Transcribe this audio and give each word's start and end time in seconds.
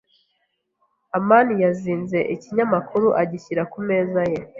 amani 1.17 1.53
yazinze 1.63 2.19
ikinyamakuru 2.35 3.07
agishyira 3.21 3.63
ku 3.71 3.79
meza 3.87 4.21
ye. 4.31 4.39